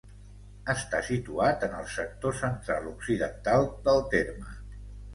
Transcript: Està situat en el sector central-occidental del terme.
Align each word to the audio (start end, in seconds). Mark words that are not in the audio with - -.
Està 0.73 1.01
situat 1.09 1.67
en 1.69 1.77
el 1.81 1.87
sector 1.97 2.35
central-occidental 2.41 3.71
del 3.89 4.07
terme. 4.19 4.61